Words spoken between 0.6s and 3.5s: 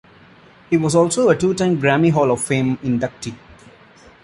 He was also a two-time Grammy Hall of Fame inductee.